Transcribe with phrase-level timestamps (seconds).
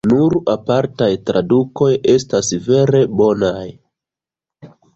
[0.11, 3.69] Nur apartaj tradukoj estas vere bonaj.